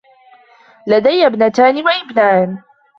لدي 0.87 1.25
ابنتان 1.27 1.77
و 1.85 1.89
ابنان. 1.89 2.61